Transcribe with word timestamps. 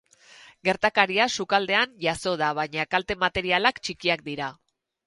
Gertakaria 0.69 1.27
sukaldean 1.35 1.93
jazo 2.07 2.35
da, 2.45 2.51
baina 2.63 2.89
kalte 2.97 3.21
materialak 3.27 3.83
txikiak 3.87 4.31
dira. 4.33 4.55